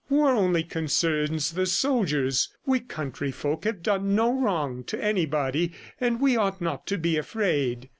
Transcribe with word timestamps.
War 0.09 0.29
only 0.33 0.63
concerns 0.63 1.51
the 1.51 1.67
soldiers. 1.67 2.49
We 2.65 2.79
countryfolk 2.79 3.65
have 3.65 3.83
done 3.83 4.15
no 4.15 4.33
wrong 4.33 4.83
to 4.85 4.99
anybody, 4.99 5.73
and 5.99 6.19
we 6.19 6.35
ought 6.35 6.59
not 6.59 6.87
to 6.87 6.97
be 6.97 7.17
afraid." 7.17 7.87